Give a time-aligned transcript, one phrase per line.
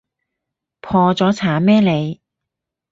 [0.81, 2.19] 破咗產咩你？